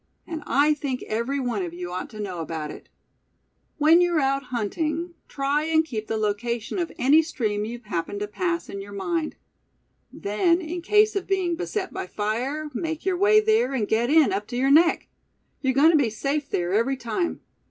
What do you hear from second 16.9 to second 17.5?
time.